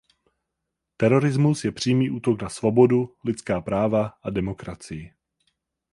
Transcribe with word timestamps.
Terorismus 0.97 1.63
je 1.63 1.71
přímý 1.71 2.09
útok 2.09 2.41
na 2.41 2.49
svobodu, 2.49 3.15
lidská 3.25 3.61
práva 3.61 4.13
a 4.23 4.29
demokracii. 4.29 5.13